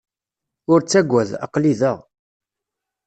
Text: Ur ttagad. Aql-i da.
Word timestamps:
Ur 0.71 0.79
ttagad. 0.81 1.29
Aql-i 1.45 1.73
da. 1.79 1.93